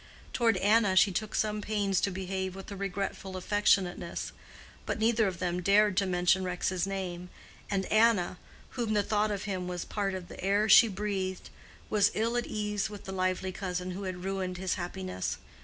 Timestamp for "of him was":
9.29-9.85